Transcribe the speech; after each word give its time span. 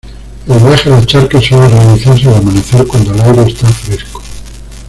El 0.47 0.57
viaje 0.59 0.89
a 0.89 0.93
la 0.99 1.05
charca 1.05 1.39
suele 1.39 1.69
realizarse 1.69 2.27
al 2.27 2.37
amanecer 2.37 2.87
cuando 2.87 3.13
el 3.13 3.21
aire 3.21 3.51
está 3.51 3.67
fresco. 3.69 4.19